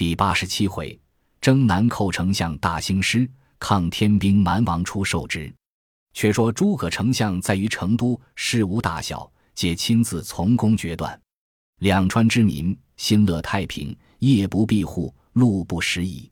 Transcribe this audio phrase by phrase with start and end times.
[0.00, 0.98] 第八十七回，
[1.42, 5.54] 征南寇丞相大兴师，抗天兵蛮王出受之。
[6.14, 11.20] 却说诸葛丞相在于成都，事无大小，皆亲自从公决断。
[11.80, 16.26] 两川之民心乐太平，夜不闭户，路不拾遗。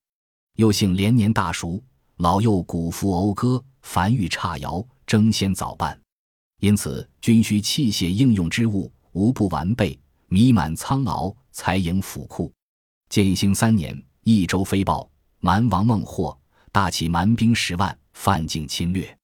[0.57, 1.79] 又幸连年大熟，
[2.16, 6.00] 老幼鼓服讴歌，凡遇差摇，争先早办。
[6.61, 12.50] 因此军需器械应用之物无不完备，弥满仓廒，财盈府库。
[13.09, 16.39] 建兴三年，益州飞报，蛮王孟获
[16.71, 19.18] 大起蛮兵十万，犯境侵略。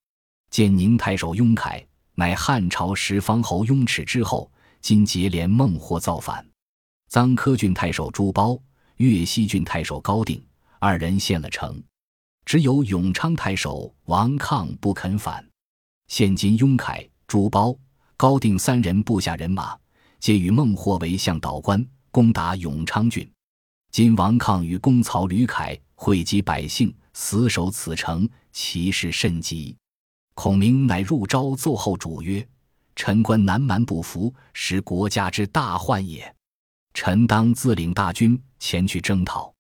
[0.51, 1.85] 建宁太守雍凯
[2.15, 6.47] 乃汉朝十方侯雍齿之后，今结连孟获造反。
[7.11, 8.59] 臧科郡太守朱褒、
[8.97, 10.43] 越西郡太守高定
[10.79, 11.83] 二人献了城，
[12.47, 15.47] 只有永昌太守王抗不肯反。
[16.09, 17.07] 现今雍凯。
[17.27, 17.77] 朱褒、
[18.17, 19.77] 高定三人部下人马，
[20.21, 23.29] 皆与孟获为向导官，攻打永昌郡。
[23.95, 29.77] 今王抗与公曹吕凯汇集百姓，死守此城，其势甚急。
[30.35, 32.45] 孔明乃入朝奏后主曰
[32.97, 36.35] ：“臣观南蛮不服，实国家之大患也。
[36.93, 39.55] 臣当自领大军前去征讨。”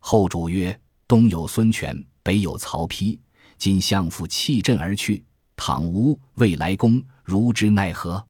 [0.00, 3.18] 后主曰：“东有孙权，北有曹丕，
[3.58, 5.22] 今相父弃阵而去。”
[5.56, 8.26] 倘无未来攻，如之奈何？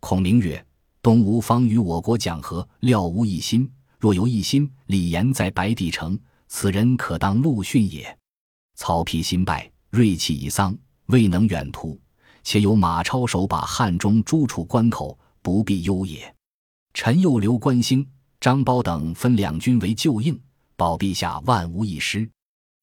[0.00, 0.62] 孔明曰
[1.00, 3.72] ：“东吴方与我国讲和，料无一心。
[4.00, 8.18] 若有一心，李严在白帝城，此人可当陆逊也。
[8.74, 10.74] 曹丕新败，锐气已丧，
[11.06, 12.00] 未能远图。
[12.42, 16.34] 且有马超守把汉中诸处关口，不必忧也。
[16.94, 18.04] 臣又留关兴、
[18.40, 20.40] 张苞等分两军为救应，
[20.76, 22.26] 保陛下万无一失。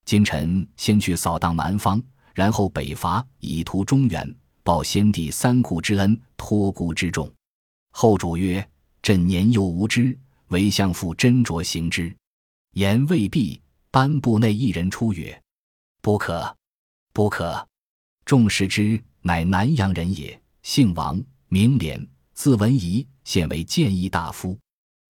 [0.06, 2.02] 今臣先去扫荡蛮方。”
[2.36, 7.28] 然后北伐，以图中原，报先帝三顾之恩，托孤之重。
[7.94, 8.64] 后主曰
[9.02, 10.16] ：“朕年幼无知，
[10.50, 12.16] 唯相父斟酌行之。”
[12.73, 15.42] 言未毕，班部内一人出曰
[16.02, 16.56] ：“不可，
[17.14, 17.67] 不可！
[18.26, 24.58] 众视之，乃南阳人也，姓王，名廉，字文仪，现为谏议大夫。”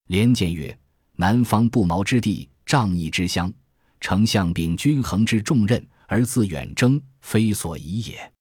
[0.07, 0.77] 廉谏曰
[1.17, 3.51] ：“南方不毛之地，仗义之乡，
[3.99, 8.33] 丞相秉均衡之重任。”而自远征，非所宜也。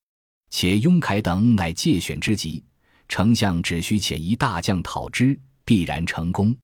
[0.51, 2.65] 且雍凯等乃借选之极，
[3.09, 6.57] 丞相只需遣一大将讨之，必然成功。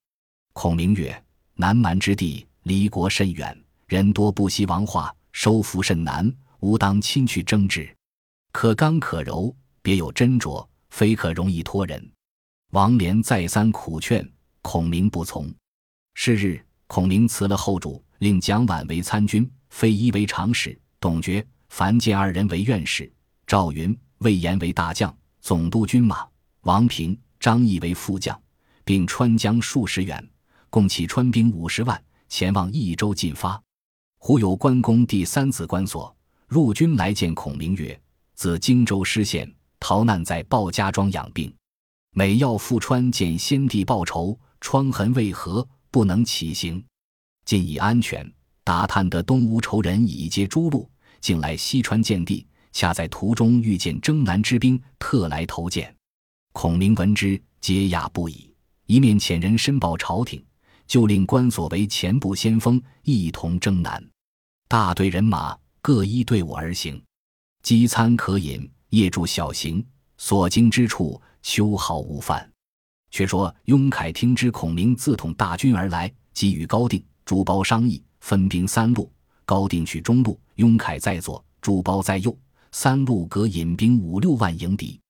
[0.52, 1.24] 孔明曰
[1.56, 6.32] ：“南蛮之地，离国甚远，人多不习王化，收服甚难。
[6.60, 7.92] 吾当亲去征之。
[8.52, 12.10] 可刚可柔，别有斟酌，非可容易托人。”
[12.72, 14.26] 王连再三苦劝，
[14.60, 15.52] 孔明不从。
[16.14, 20.78] 是日，孔明辞了后主，令蒋琬为参军，费祎为长史。
[21.00, 23.10] 董厥、樊建二人为院士，
[23.46, 26.28] 赵云、魏延为大将，总督军马；
[26.60, 28.40] 王平、张翼为副将，
[28.84, 30.24] 并川江数十员，
[30.72, 33.62] 共起川兵五十万，前往益州进发。
[34.16, 36.16] 忽有关公第三子关索
[36.48, 38.00] 入军来见孔明曰
[38.34, 41.54] ：“自荆州失陷，逃难在鲍家庄养病，
[42.14, 46.82] 每要赴川见先帝报仇，疮痕为何不能起行？
[47.44, 48.26] 今已安全，
[48.64, 50.90] 打探得东吴仇人已接诸路。”
[51.20, 55.94] 竟来西川见地，恰在途中遇见征南之兵，特来投见。
[56.54, 58.50] 孔明闻之，惊讶不已，
[58.86, 60.42] 一面遣人申报朝廷，
[60.92, 64.06] 就令关索为前部先锋，一同征南。
[64.68, 67.02] 大队人马各依队伍而行，
[67.62, 69.82] 饥餐可饮，夜住小行，
[70.18, 72.46] 所经之处秋毫无犯。
[73.10, 79.10] 却说雍凯听知孔明自统大军而来，即与高定、朱褒商议，分兵三路。
[79.46, 82.38] 高定去中路，雍凯在左，朱褒在右，
[82.70, 85.00] 三路各引兵五六万迎敌。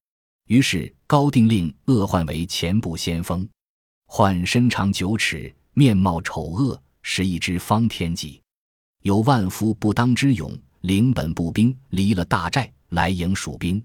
[0.46, 3.44] 于是高定令鄂焕为前部先锋。
[4.06, 8.42] 焕身长九尺，面貌丑恶，是一只方天戟，
[9.02, 13.82] 有万夫不当之勇，领本部兵离了大寨来迎蜀兵。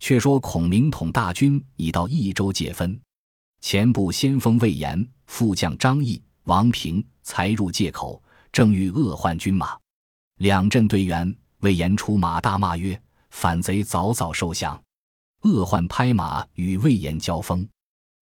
[0.00, 2.98] 却说孔明统大军已到益州界分，
[3.60, 8.22] 前部先锋魏延、副将张翼、王平才入界口。
[8.50, 9.78] 正遇恶换军马，
[10.38, 13.00] 两阵对员，魏延出马大骂曰
[13.30, 14.82] ：“反贼早早受降！”
[15.44, 17.68] 恶换拍马与魏延交锋，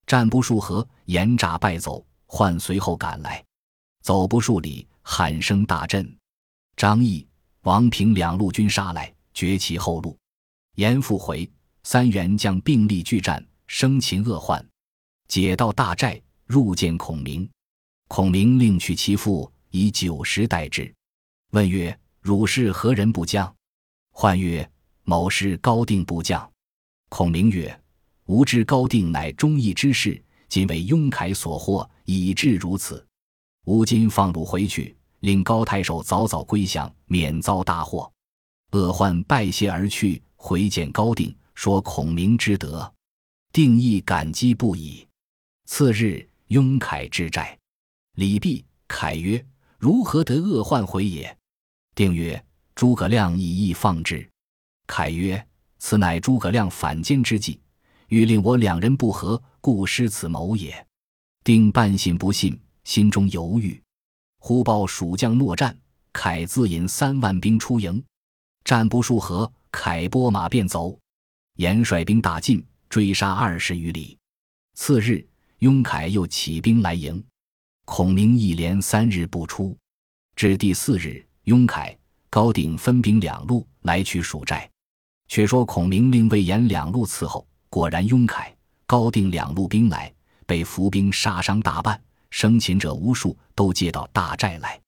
[0.04, 2.04] 战不数合，延诈败走。
[2.26, 3.44] 换随后赶来，
[4.02, 6.14] 走不数里，喊声大震。
[6.76, 7.26] 张翼、
[7.62, 10.16] 王平两路军杀来，绝其后路。
[10.74, 11.50] 严复回，
[11.82, 14.64] 三员将并力拒战，生擒恶患，
[15.28, 17.48] 解到大寨，入见孔明。
[18.08, 19.50] 孔明令取其父。
[19.70, 20.94] 以九十代之，
[21.50, 23.54] 问曰：“汝是何人部将？”
[24.10, 24.66] 唤曰
[25.04, 26.50] ：“某是高定部将。”
[27.10, 27.78] 孔明曰
[28.24, 33.04] ：“吾知高定乃忠义之士，今为雍凯所获，以致如此。”
[33.66, 38.10] 吾今放汝回去，令高太守早早归降，免遭大祸。”
[38.72, 42.92] 恶患拜谢而去，回见高定，说孔明之德，
[43.52, 45.06] 定亦感激不已。
[45.66, 47.56] 次日，雍凯之寨，
[48.16, 49.44] 礼毕，凯曰
[49.78, 51.36] ：“如何得恶患回也？”
[51.94, 52.44] 定曰
[52.74, 54.28] ：“诸葛亮以义放之。”
[54.86, 55.44] 凯曰
[55.78, 57.60] ：“此乃诸葛亮反间之计，
[58.08, 60.86] 欲令我两人不和，故失此谋也。”
[61.42, 63.82] 定半信不信，心中犹豫。
[64.38, 65.76] 忽报蜀将诺战，
[66.12, 68.00] 凯自引三万兵出营。
[68.62, 70.96] 战不数合，凯拨马便走。
[71.56, 74.16] 严率兵大进，追杀二十余里。
[74.74, 75.26] 次日，
[75.58, 77.20] 雍凯又起兵来迎，
[77.84, 79.76] 孔明一连三日不出。
[80.36, 81.96] 至第四日，雍凯、
[82.30, 84.70] 高定分兵两路来取蜀寨。
[85.26, 88.55] 却说孔明令魏延两路伺候，果然雍凯、
[88.86, 90.12] 高定两路兵来，
[90.46, 92.00] 被伏兵杀伤大半，
[92.30, 94.80] 生擒者无数，都接到大寨来。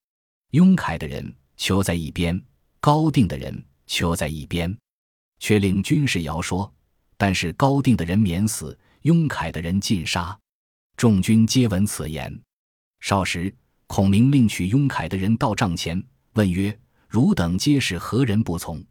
[0.53, 2.41] 雍凯的人囚在一边，
[2.81, 3.65] 高定的人。
[3.91, 4.77] 囚在一边，
[5.41, 6.71] 却令军士谣说：
[7.17, 10.39] 但是高定的人免死，雍凯的人尽杀。
[10.95, 12.39] 众军皆闻此言。
[13.00, 13.50] 少时，
[13.87, 16.05] 孔明令取雍凯的人到帐前，
[16.35, 16.79] 问曰
[17.09, 18.43] ：“汝等皆是何人？
[18.43, 18.85] 不从？”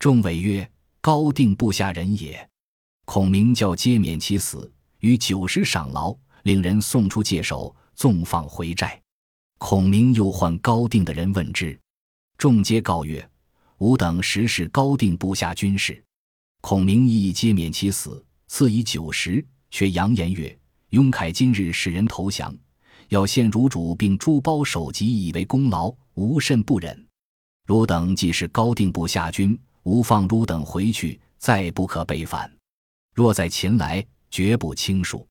[0.00, 0.66] 众委曰
[1.02, 2.48] ：“高定部下人也。”
[3.12, 9.02] 孔明叫皆免其死，与九十赏劳，令人送出界首，纵放回寨。
[9.58, 11.76] 孔明又唤高定的人问之，
[12.38, 13.28] 众皆告曰。
[13.78, 16.00] 吾等实是高定部下军士，
[16.60, 19.44] 孔明亦皆免其死，赐以九十。
[19.72, 20.56] 却扬言曰
[20.90, 22.56] ：“雍凯今日使人投降，
[23.08, 27.04] 要献汝主并诸包首级以为功劳，无甚不忍。
[27.66, 32.48] 汝等既是高定部下军，吾放汝等回去，再不可背反。
[33.14, 35.24] 若在秦来，绝不轻恕。”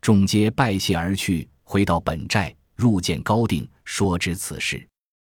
[0.00, 4.86] 众皆拜谢而去，回到本寨，入见高定，说知此事。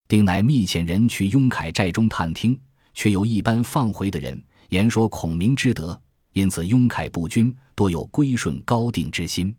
[0.08, 2.60] 定乃密遣人去雍凯寨中探听，
[2.94, 4.40] 却有一般放回的人
[4.70, 6.00] 言说孔明之德，
[6.34, 9.56] 因此雍凯部军多有归顺高定之心。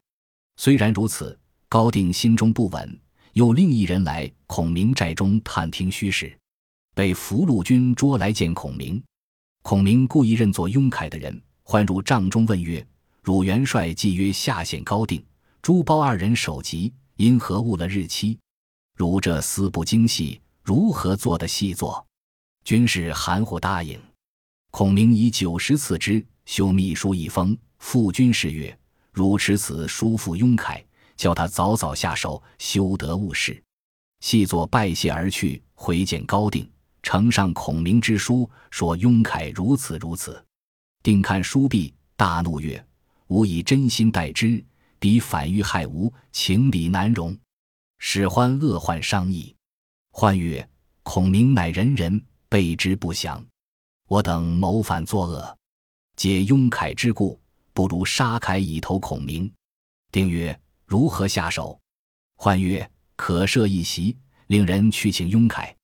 [0.57, 1.39] 虽然如此，
[1.69, 3.01] 高定心中不稳，
[3.33, 6.37] 又另一人来孔明寨中探听虚实，
[6.95, 9.03] 被俘虏军捉来见孔明。
[9.63, 11.41] 孔明故意认作雍凯的人，
[11.71, 12.85] 唤入帐中问曰
[13.23, 15.25] ：“汝元帅既约下献高定、
[15.63, 18.37] 朱褒二人首级，因何误了日期？”
[18.99, 22.05] 如这思不精细，如何做的细作？
[22.65, 23.97] 军士含糊答应。
[24.73, 28.77] 孔明以九十赐之，修密书一封，复军士曰
[29.15, 30.85] ：“汝持此书付雍凯，
[31.17, 33.63] 叫他早早下手，休得误事。”
[34.19, 36.69] 细作拜谢而去，回见高定，
[37.05, 40.45] 呈上孔明之书，说雍凯如此如此。
[41.03, 42.85] 定看书毕，大怒曰
[43.29, 44.63] ：“吾以真心待之，
[44.99, 47.37] 彼反欲害吾，情理难容。”
[47.99, 49.55] 使欢恶患商议，
[50.11, 50.67] 欢曰
[51.03, 53.45] ：“孔明乃仁人，备之不祥。
[54.09, 55.59] 我等谋反作恶，
[56.17, 57.41] 解雍凯之故，
[57.73, 59.51] 不如杀凯以投孔明。”
[60.13, 61.79] 定曰：“如何下手？”
[62.37, 64.17] 欢曰：“可设一席，
[64.49, 65.75] 令人去请雍凯。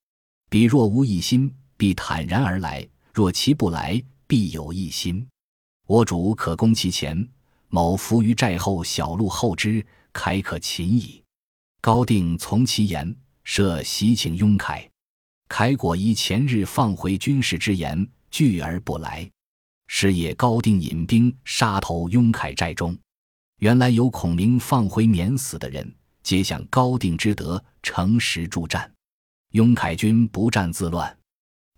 [0.51, 5.27] 彼若无一心，必坦然而来；若其不来，必有一心。
[5.87, 7.29] 我主可攻其前，
[7.69, 11.23] 某伏于寨后，小路后之，凯可擒矣。”
[11.81, 14.89] 高定从其言，设席请雍凯。
[15.49, 19.31] 凯果依前日放回军士之言，拒而不来。
[19.87, 22.99] 是夜，高定引兵杀投雍凯寨中。
[23.61, 28.93] 原来有孔明放回免死的人，皆向高定之德，诚实助战。
[29.53, 31.17] 雍凯军不战自乱，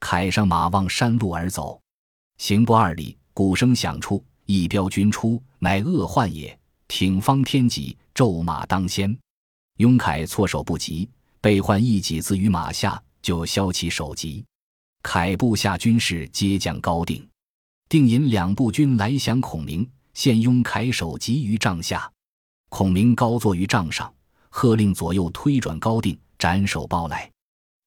[0.00, 1.78] 凯上马望山路而走，
[2.38, 6.56] 行不二里，鼓声响处，一彪军出，乃恶患也。
[6.86, 9.16] 挺方天戟，骤马当先。
[9.76, 11.08] 雍凯措手不及，
[11.40, 14.44] 被唤一戟子于马下，就削其首级。
[15.02, 17.28] 凯部下军士皆将高定，
[17.88, 22.10] 定引两部军来降孔明，献雍凯首级于帐下。
[22.68, 24.12] 孔明高坐于帐上，
[24.48, 27.30] 喝令左右推转高定，斩首包来。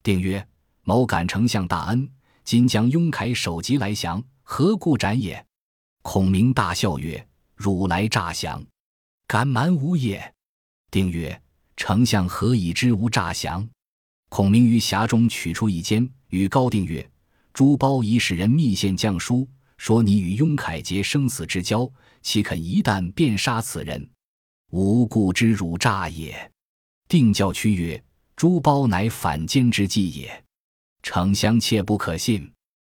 [0.02, 0.46] 定曰
[0.84, 2.08] ：“某感丞相大恩，
[2.44, 4.22] 今将雍凯首级来降，
[4.54, 5.42] 何故斩也？”
[6.04, 8.62] 孔明大笑曰：“汝来诈降，
[9.26, 10.34] 敢瞒吾也？”
[10.92, 11.40] 定曰。
[11.74, 13.66] 丞相何以知吾诈降？
[14.28, 17.10] 孔明于匣中取出一笺，与高定曰
[17.54, 21.90] ：“朱褒已使人密献降书，说你与雍凯结生死之交，
[22.20, 24.06] 岂肯一旦便杀此人？
[24.70, 26.52] 吾故知汝诈也。”
[27.08, 28.04] 定教屈曰
[28.36, 30.44] ：“朱褒乃反间之计也，
[31.02, 32.52] 丞相切不可信。”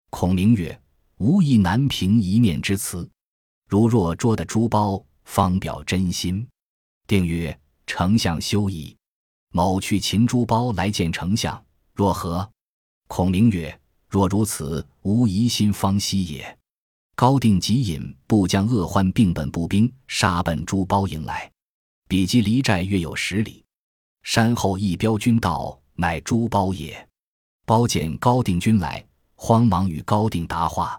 [0.09, 0.77] 孔明曰
[1.19, 3.09] ：“吾意难凭一面之词，
[3.69, 6.47] 如若捉得朱包，方表真心。”
[7.07, 7.59] 定曰。
[7.85, 8.97] 丞相休矣。
[9.51, 12.49] 某去擒珠包来见丞相，若何？”
[13.09, 13.79] 孔明曰
[14.09, 16.59] ：“若如此，无疑心方息也。”
[17.17, 21.51] 高定即引部将恶患并本步兵杀奔朱包营来，
[22.09, 23.63] 比及离寨约有十里。
[24.23, 27.07] 山后一彪军到，乃朱包也。
[27.67, 29.05] 包见高定军来，
[29.35, 30.99] 慌忙与高定答话。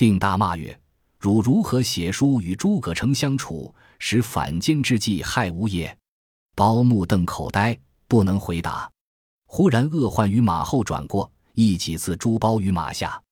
[0.00, 0.80] 定大骂曰
[1.20, 5.94] ：“汝如何写书与诸葛丞相处，使反间之计害吾也？”
[6.56, 7.78] 包目瞪口呆，
[8.08, 8.90] 不能回答。
[9.44, 13.22] 忽然恶患于马后转过，一戟自朱包于马下。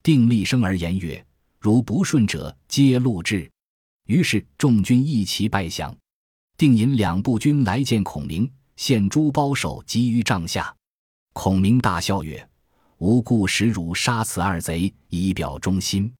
[0.00, 1.26] 定厉声而言曰
[1.58, 3.50] ：“如不顺者，皆戮之。”
[4.06, 5.92] 于是众军一齐拜降。
[6.56, 8.48] 定引两部军来见孔明。
[8.76, 10.72] 献朱包首击于帐下，
[11.32, 12.48] 孔明大笑曰
[13.02, 16.14] ：“无故使汝杀此二贼，以表忠心。”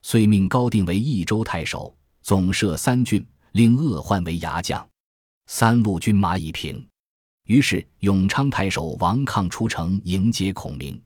[0.00, 3.22] 遂命高定为益州太守，总摄三郡，
[3.52, 4.88] 令鄂患为牙将。
[5.46, 6.88] 三路军马已平，
[7.44, 10.98] 于是永昌太守王抗出城迎接孔明。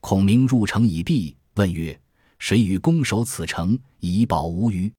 [0.00, 2.00] 孔明入城已毕，问曰
[2.40, 4.90] ：“谁与攻守此城，以保无虞？”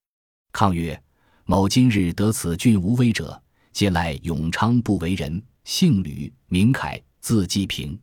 [0.54, 1.02] 抗曰
[1.46, 3.42] ：“某今日得此郡无危者。”
[3.74, 8.00] 皆赖永昌不为人，姓吕，名凯，字季平，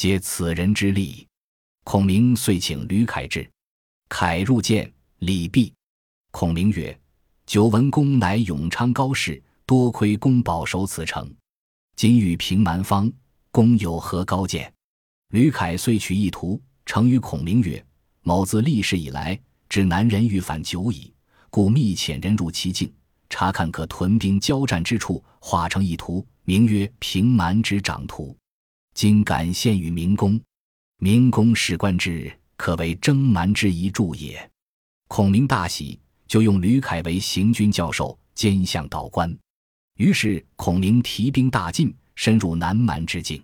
[0.00, 1.28] 皆此人之力。
[1.84, 3.46] 孔明遂请吕凯至，
[4.08, 5.74] 凯入见，礼毕。
[6.30, 6.98] 孔明曰
[7.44, 11.30] ：“久闻公乃永昌高士，多亏公保守此城，
[11.96, 13.12] 今欲平蛮方，
[13.50, 14.72] 公有何高见？”
[15.34, 17.84] 吕凯遂取一图，呈与孔明曰
[18.24, 19.38] ：“某自立世以来，
[19.68, 21.12] 知南人欲反久矣，
[21.50, 22.90] 故密遣人入其境。”
[23.28, 28.34] 查看可屯兵交战之处，画成一图，名曰《平蛮之掌图》。
[29.00, 30.38] 今感献与明公，
[30.98, 34.50] 明公视观之，可为征蛮之一助也。
[35.08, 39.34] 孔明大喜，就用吕凯为行军教授，兼向导官。
[39.96, 43.42] 于是孔明提兵大进，深入南蛮之境。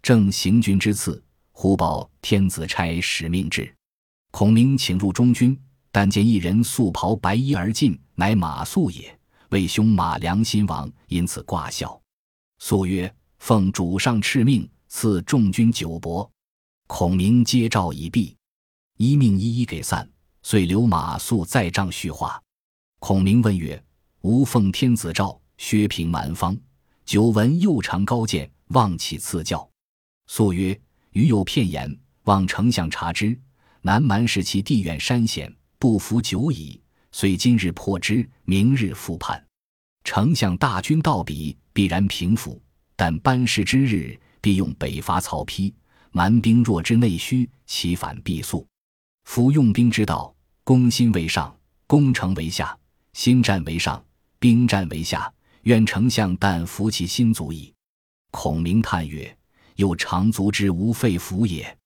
[0.00, 1.22] 正行军之次，
[1.52, 3.70] 忽报天子差使命至。
[4.30, 5.54] 孔明请入中军，
[5.92, 9.14] 但见一人素袍白衣而进，乃马谡也。
[9.50, 12.00] 为兄马良心亡，因此挂孝。
[12.60, 16.26] 素曰：“奉主上敕命，赐众军酒帛。”
[16.88, 18.34] 孔明接诏已毕，
[18.96, 20.10] 一命一一给散，
[20.42, 22.42] 遂留马谡在帐叙话。
[22.98, 23.84] 孔明问曰
[24.22, 26.56] ：“吾奉天子诏，削平蛮方，
[27.04, 29.68] 久闻右长高见，望起赐教。”
[30.28, 30.80] 素曰
[31.12, 33.38] ：“余有片言，望丞相察之。
[33.82, 36.80] 南蛮时其地远山险，不服久矣。”
[37.12, 39.44] 虽今日破之，明日复叛。
[40.04, 42.58] 丞相大军到彼，必然平复。
[42.94, 45.72] 但班师之日，必用北伐曹丕。
[46.12, 48.64] 蛮兵若知内虚，其反必速。
[49.24, 51.52] 夫用兵之道，攻心为上，
[51.88, 52.78] 攻城为下；
[53.12, 54.00] 心战为上，
[54.38, 55.28] 兵战为下。
[55.62, 57.74] 愿丞相但服其心足矣。
[58.30, 59.36] 孔明叹曰
[59.74, 61.76] ：“又长足之无废服也。”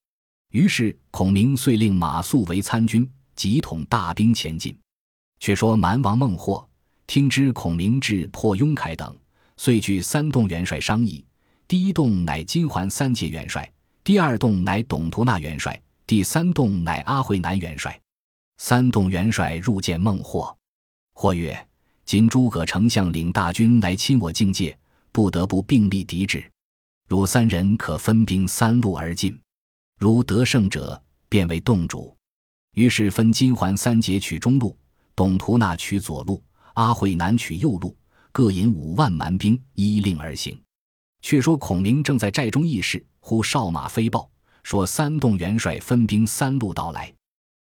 [0.53, 4.77] 于是孔明遂令马谡为参军，即统大兵前进。
[5.39, 6.69] 却说蛮王孟获
[7.07, 9.17] 听知孔明至破雍凯等，
[9.57, 11.25] 遂据三洞元帅商议。
[11.71, 13.71] 第一洞乃金环三杰元帅，
[14.03, 17.97] 第二洞乃董图那元帅，第三洞乃阿惠南元帅。
[18.57, 20.53] 三洞元帅入见孟获，
[21.13, 21.65] 或曰
[22.03, 24.77] ：“今诸葛丞相领大军来侵我境界，
[25.13, 26.43] 不得不并力敌之。
[27.07, 29.39] 汝三人可分兵三路而进，
[29.97, 32.13] 如得胜者，便为洞主。”
[32.75, 34.77] 于是分金环三杰取中路。
[35.15, 37.95] 董图那取左路，阿惠南取右路，
[38.33, 40.61] 各引五万蛮兵依令而行。
[41.21, 44.29] 却说孔明正在寨中议事，忽哨马飞报，
[44.63, 47.13] 说三洞元帅分兵三路到来。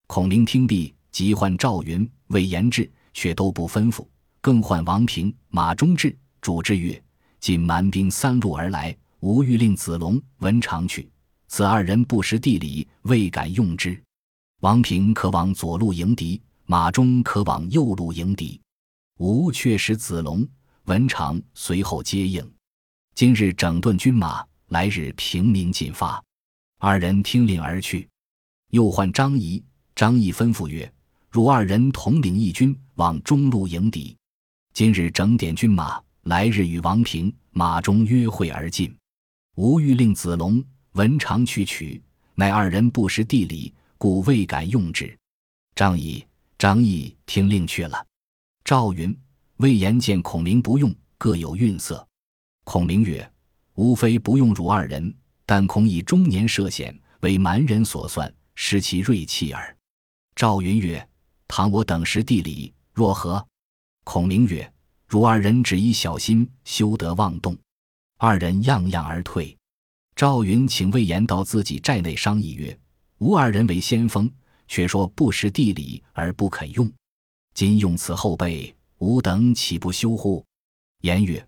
[0.08, 4.06] 孔明听毕，即唤赵云、魏延志，却都不吩咐，
[4.42, 7.02] 更唤王平、马忠志，主之曰
[7.40, 11.10] ：“今蛮兵三路而来，吾欲令子龙、文长去，
[11.48, 14.00] 此二人不识地理，未敢用之。
[14.62, 18.60] 王平可往左路迎敌。”马忠可往右路迎敌，
[19.20, 20.44] 吾却使子龙、
[20.86, 22.44] 文长随后接应。
[23.16, 26.22] 今日整顿军马，来日平民进发。
[26.80, 28.06] 二人听令而去。
[28.72, 29.64] 又唤张仪，
[29.96, 30.92] 张仪吩咐曰
[31.32, 34.14] ：“汝二人统领一军，往中路迎敌。
[34.74, 38.94] 今日整点军马，来日与王平、马忠约会而进。
[39.56, 42.04] 吾欲令子龙、文长去取，
[42.34, 45.18] 乃二人不识地理，故未敢用之。”
[45.74, 46.22] 张仪。
[46.58, 48.06] 张毅听令去了。
[48.66, 49.18] 赵云、
[49.58, 52.06] 魏延见孔明不用，各有愠色。
[52.66, 53.32] 孔明曰
[53.76, 59.78] ：“吾非不用汝二人，但恐以中年涉险，为蛮人所算，失其锐气耳。”
[60.36, 61.08] 赵云曰
[61.48, 63.48] ：“倘我等识地理，若何？”
[64.04, 64.70] 孔明曰
[65.08, 67.56] ：“汝二人只宜小心，休得妄动。”
[68.18, 69.56] 二人样样而退。
[70.16, 72.78] 赵云请魏延到自己寨内商议曰
[73.20, 74.30] ：“吾二人为先锋，
[74.68, 76.92] 却说不识地理而不肯用，
[77.54, 80.44] 今用此后辈，吾等岂不羞乎？”
[81.02, 81.46] 言曰：“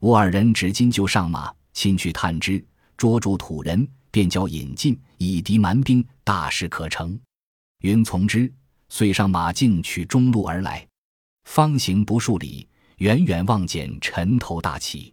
[0.00, 2.64] 吾二人只今就上马，亲去探之，
[2.96, 7.18] 捉住土人，便交引进，以敌蛮兵，大事可成。”
[7.84, 8.50] 云从之，
[8.88, 10.86] 遂上马径取中路而来。
[11.44, 12.66] 方行不数里，
[12.96, 15.12] 远远望见尘头大起。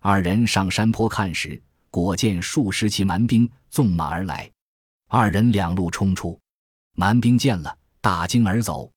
[0.00, 1.60] 二人上山坡看时，
[1.90, 4.48] 果见数十骑蛮兵纵马而来。
[5.08, 6.38] 二人两路冲出，
[6.94, 8.88] 蛮兵见了，大惊而走。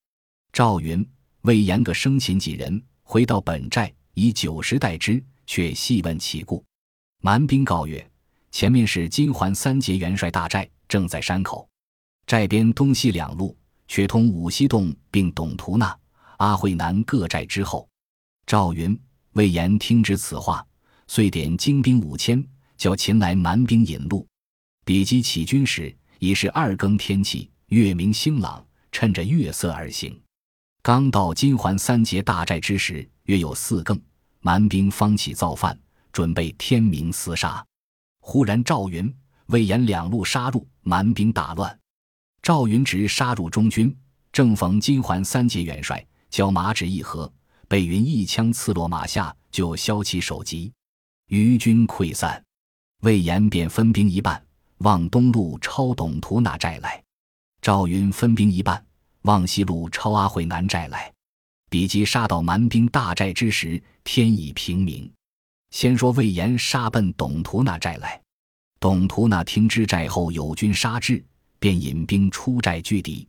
[0.52, 1.04] 赵云、
[1.42, 6.64] 魏延各生擒几人，回到本寨，以九十待之，却细问其故。
[7.22, 8.06] 蛮兵告曰
[8.52, 11.68] ：“前面是金环三杰元帅大寨，正在山口。”
[12.28, 15.98] 寨边东西两路，却通五溪洞，并董图那、
[16.38, 17.88] 阿慧南各寨之后。
[18.46, 18.98] 赵云、
[19.34, 20.66] 魏延听知此话，
[21.08, 22.46] 遂点精兵五千，
[22.78, 24.28] 叫秦来蛮兵引路。
[24.86, 30.18] 比及起军时，已是二更天气，月明星朗，趁着月色而行。
[30.82, 34.00] 刚到金环三杰大寨之时，约有四更，
[34.42, 35.78] 蛮兵方起造反，
[36.12, 37.66] 准备天明厮杀。
[38.20, 39.14] 忽然赵云、
[39.48, 41.80] 魏延两路杀入，蛮兵大乱。
[42.42, 43.96] 赵云直杀入中军，
[44.32, 47.32] 正逢金环三杰元帅交马指一合，
[47.68, 50.74] 被云一枪刺落马下，就削其首级，
[51.28, 52.44] 余军溃散。
[53.02, 54.46] 魏延便分兵一半，
[54.80, 57.02] 往东路抄董图那寨来；
[57.62, 58.86] 赵云分兵一半，
[59.22, 61.13] 往西路抄阿慧南寨来。
[61.74, 65.12] 比及杀到蛮兵大寨之时，天已平明。
[65.72, 68.22] 先说魏延杀奔董图那寨来，
[68.80, 71.26] 董图那听知寨后有军杀至。
[71.58, 73.28] 便引兵出寨拒敌，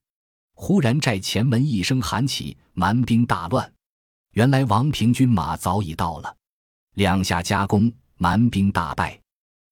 [0.52, 3.72] 忽然寨前门一声喊起，蛮兵大乱。
[4.32, 6.36] 原来王平军马早已到了，
[6.96, 9.18] 两下夹攻，蛮兵大败。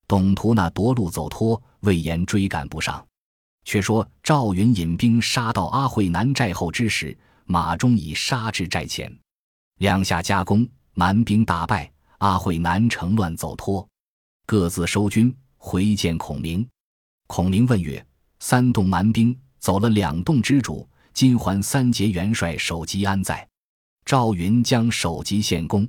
[0.08, 3.06] 董图那夺路走脱，魏延追赶不上。
[3.66, 9.12] 却说赵云引兵杀到阿慧南寨后之时，马忠已杀至寨前，
[9.78, 11.90] 两下夹攻，蛮兵大败。
[12.18, 13.88] 阿惠南城乱走脱，
[14.46, 16.68] 各自收军回见孔明。
[17.26, 18.04] 孔明问曰。
[18.44, 23.48] 三洞蛮兵走了两洞之主，金环三杰元帅首级安在？
[24.04, 25.88] 赵云将首级献功，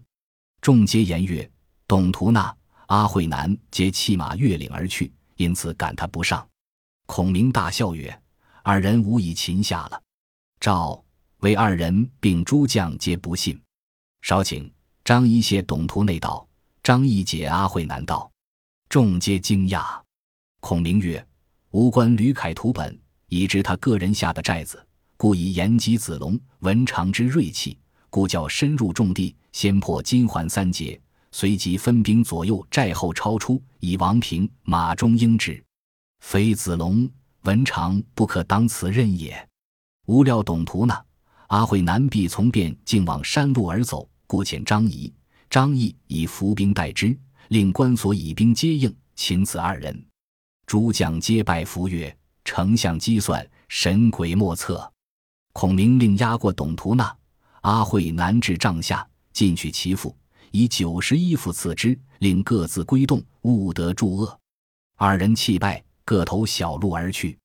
[0.62, 1.50] 众皆言曰
[1.88, 6.48] ：“董图那、阿惠南皆弃马越岭而去，因此赶他不上。”
[7.08, 8.22] 孔明大笑曰
[8.62, 10.00] ：“二人无以擒下了。”
[10.62, 11.03] 赵、
[11.44, 13.60] 为二人并诸将皆不信。
[14.22, 14.72] 少顷，
[15.04, 16.48] 张仪谢董图内道，
[16.82, 18.32] 张仪解阿慧南道，
[18.88, 20.02] 众皆惊讶。
[20.62, 21.24] 孔明曰。
[21.72, 24.86] 吾观吕凯图本，已知他个人下的寨子，
[25.18, 27.78] 故以延吉子龙、文长之锐气，
[28.12, 31.02] 故叫深入重地，先破金环三杰，
[31.32, 35.62] 随即分兵左右寨后超出，以王平、马忠应之。
[36.22, 37.10] 非子龙、
[37.42, 39.36] 文长不可当此任也。
[40.06, 40.96] 无料董图呢、
[41.54, 45.14] 阿慧南必从便，竟往山路而走，故遣张仪、
[45.52, 47.16] 张毅以伏兵待之，
[47.50, 50.04] 令关索以兵接应，擒此二人。
[50.66, 54.92] 诸将皆拜伏曰：“丞相机算，神鬼莫测。”
[55.54, 57.16] 孔明令押过董图那、
[57.62, 60.18] 阿慧南至帐下，进去其父，
[60.50, 64.40] 以九十衣服赐之，令各自归洞，勿得助恶。
[64.96, 67.38] 二人弃拜，各投小路而去。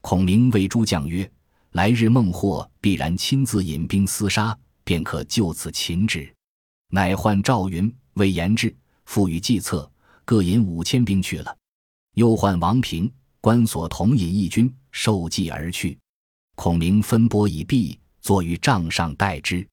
[0.00, 1.30] 孔明谓诸将曰
[1.72, 6.32] ：“来日孟获必然亲自引兵厮杀，便可就此擒之。”
[6.92, 9.90] 乃唤赵云、魏延志，赋予计策，
[10.24, 11.56] 各引五千兵去了。
[12.14, 15.96] 又唤王平、关索同引一军，受计而去。
[16.56, 19.66] 孔明分拨已毕，坐于帐上待之。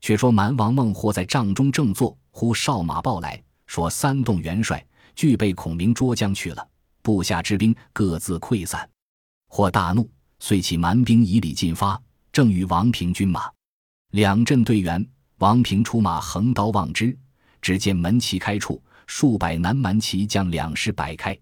[0.00, 6.68] 却说蛮王孟获在帐中正坐，忽哨马报来说：三洞元帅俱被孔明捉将去了，
[7.02, 8.88] 部下之兵各自溃散。
[9.48, 10.10] 或大怒，
[10.46, 11.98] 遂起蛮兵以礼进发，
[12.30, 13.50] 正与王平军马。
[14.10, 15.02] 两阵对员，
[15.38, 17.16] 王平出马横刀望之，
[17.62, 21.34] 只见门旗开处，数百南蛮骑将两师摆开。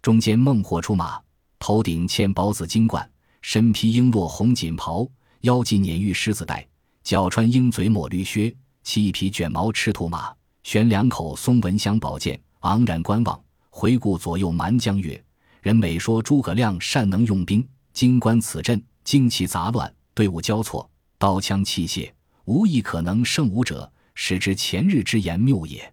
[0.00, 1.20] 中间孟获出马，
[1.58, 3.06] 头顶嵌宝紫金冠，
[3.42, 5.06] 身披璎珞红锦袍，
[5.42, 6.66] 腰系碾玉狮子带，
[7.02, 15.22] 脚穿鹰嘴抹绿靴，骑一匹卷毛赤兔马，悬两口松纹香宝剑，昂然观望，回顾左右蛮将曰
[15.60, 17.62] ：“人美说诸葛亮善能用兵，
[17.98, 22.08] 今观此阵，旌旗杂乱，队伍交错，刀枪器械
[22.44, 25.92] 无一可能胜吾者，使之前日之言谬也。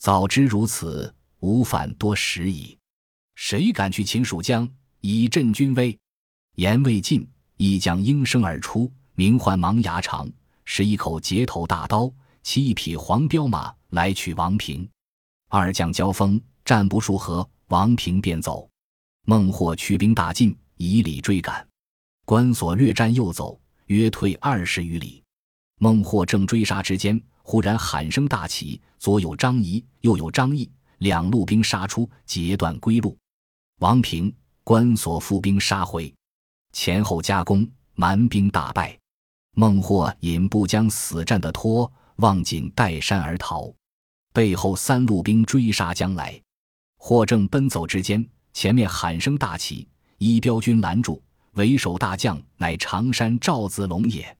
[0.00, 2.76] 早知如此，吾反多时矣。”
[3.36, 4.68] 谁敢去秦蜀江
[5.02, 5.96] 以振军威？
[6.56, 7.24] 言未尽，
[7.58, 10.28] 一将应声而出，名唤芒牙长，
[10.64, 14.84] 使一口截头大刀，骑一匹黄骠马来取王平。
[15.48, 18.68] 二将交锋，战不数合，王平便走。
[19.26, 21.66] 孟获驱兵大进，以礼追赶。
[22.24, 25.22] 关索略战又走，约退二十余里。
[25.78, 33.16] 孟获正追杀之间，忽然喊声大起，左有张仪，右有张翼，两路兵杀出，截断归路。
[33.80, 34.34] 王平、
[34.64, 36.12] 关索复兵杀回，
[36.72, 38.98] 前后夹攻，蛮兵大败。
[39.54, 43.72] 孟获引步将死战的托，望紧带山而逃。
[44.32, 46.38] 背后三路兵追杀将来，
[46.98, 49.86] 获正奔走之间，前面喊声大起，
[50.18, 54.34] 一彪军拦住，为首大将乃常山赵子龙也。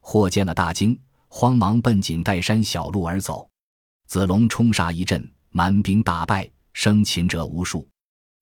[0.00, 3.48] 霍见了大惊，慌忙奔锦带山小路而走。
[4.06, 7.88] 子龙冲杀一阵，蛮兵大败，生擒者无数。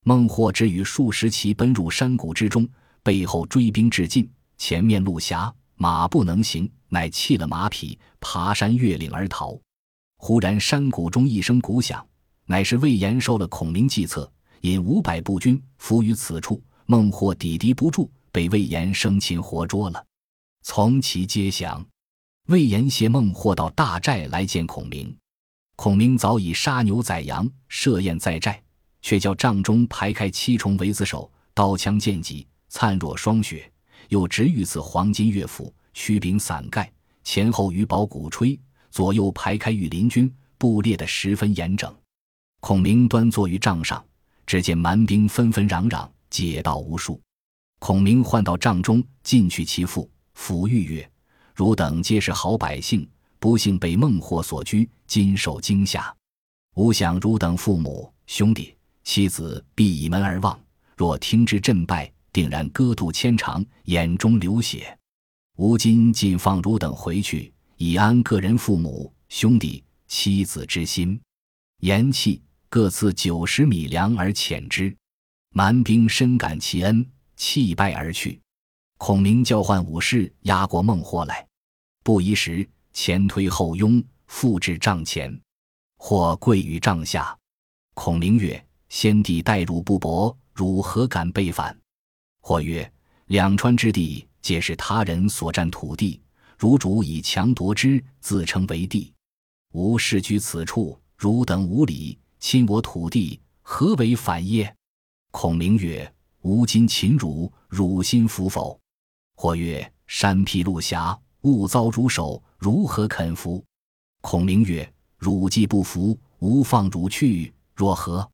[0.04, 2.68] 孟获只与数十骑奔入山谷之中，
[3.04, 9.56] 背后追兵至近，前面路狭，马不能行，乃弃了马匹，爬山越岭而逃。
[10.16, 12.04] 忽然山谷中一声鼓响，
[12.46, 14.28] 乃是魏延受了孔明计策，
[14.62, 16.60] 引五百步军伏于此处。
[16.86, 20.04] 孟获抵敌不住，被魏延生擒活捉了。
[20.62, 21.84] 从其皆降。
[22.48, 25.16] 魏延携孟获到大寨来见孔明。
[25.76, 28.60] 孔明早已杀牛宰羊，设宴在寨，
[29.00, 33.70] 却叫帐中排开七重围子手，刀枪剑戟灿若霜雪，
[34.08, 36.92] 又执御赐黄金乐府，曲柄伞盖，
[37.22, 38.58] 前后鱼宝鼓吹。
[38.90, 41.94] 左右排开御林军，布列得十分严整。
[42.60, 44.04] 孔明端坐于帐上，
[44.44, 47.20] 只见蛮兵纷纷攘攘，劫道无数。
[47.78, 51.10] 孔明唤到帐中，进去其父，抚玉曰
[51.54, 53.06] ：“汝等皆是好百姓，
[53.38, 56.12] 不幸被孟获所拘，今受惊吓。
[56.76, 60.58] 吾想汝等父母、兄弟、妻子必倚门而望，
[60.96, 64.98] 若听之阵败，定然割肚牵肠，眼中流血。
[65.58, 71.20] 吾今尽放汝等回去。”以安个人父母、兄弟、妻子之心。
[71.80, 74.96] 言讫，各赐九十米粮而遣之。
[75.52, 78.40] 蛮兵深感其恩，弃败而去。
[78.96, 81.46] 孔明叫唤武士压过孟获来，
[82.02, 85.38] 不一时，前推后拥，复至帐前。
[85.98, 87.36] 或跪于帐下。
[87.94, 91.78] 孔明曰：“先帝待汝不薄，汝何敢背反？”
[92.42, 92.90] 或曰
[93.26, 96.20] ：“两川之地，皆是他人所占土地。”
[96.58, 99.12] 汝主以强夺之，自称为帝。
[99.72, 104.74] 吾世居此处，汝等无礼，侵我土地，何为反耶？
[105.32, 108.78] 孔明曰：“吾今擒汝，汝心服否？”
[109.34, 113.64] 或曰：“山僻路狭，误遭汝手，如何肯服？”
[114.20, 118.30] 孔明曰：“汝既不服，吾放汝去，若何？”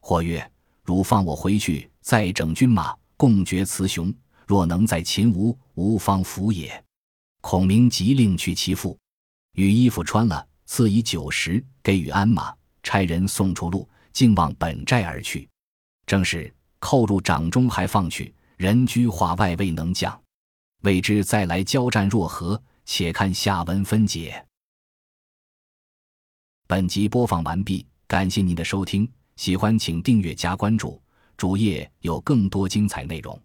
[0.00, 0.50] 或曰
[0.84, 4.14] ：“汝放我回去，再整军马，共决雌雄。
[4.46, 6.82] 若能再擒吾，吾方服也。”
[7.42, 8.96] 孔明即令去其父，
[9.54, 12.54] 与衣服穿了，赐以酒食，给予鞍马，
[12.84, 15.48] 差人送出路，径往本寨而去。
[16.06, 20.18] 正是扣入掌中还放去，人居化外未能降。
[20.82, 22.62] 未知再来交战若何？
[22.84, 24.46] 且看下文分解。
[26.68, 31.02] 本集播放完毕，感谢您的收听，喜欢请订阅加关注，
[31.36, 33.40] 主页有更多精彩内容。